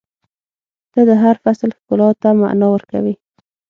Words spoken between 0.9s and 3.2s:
•ته د هر فصل ښکلا ته معنا ورکوې.